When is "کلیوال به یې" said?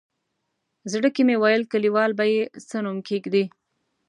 1.71-2.41